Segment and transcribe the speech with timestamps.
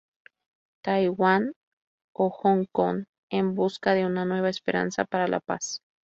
[0.83, 1.53] Taiwán
[2.11, 5.83] o Hong Kong en busca de una nueva esperanza para la paz.